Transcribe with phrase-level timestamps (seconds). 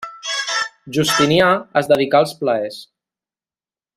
[0.97, 1.51] Justinià
[1.83, 2.83] es dedicà als plaers.